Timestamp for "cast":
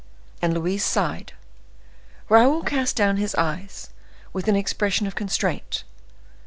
2.63-2.95